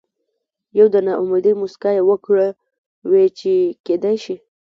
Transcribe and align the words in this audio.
نو 0.75 0.83
د 0.93 0.95
نا 1.05 1.13
امېدۍ 1.21 1.53
مسکا 1.61 1.91
يې 1.97 2.01
وکړه 2.09 2.47
وې 3.09 3.25
چې 3.39 3.53
کېدے 3.85 4.13
شي 4.23 4.35